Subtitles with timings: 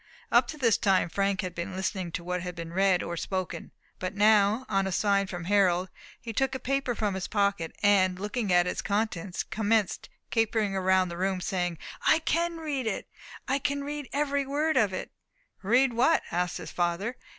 [0.31, 3.69] Up to this time Frank had been listening to what had been read or spoken.
[3.99, 5.89] But now, on a sign from Harold,
[6.19, 11.11] he took a paper from his pocket, and, looking at its contents, commenced capering round
[11.11, 11.77] the room, saying,
[12.07, 13.07] "I can read it
[13.47, 15.11] I can read every word of it!"
[15.61, 17.15] "Read what?" asked his father.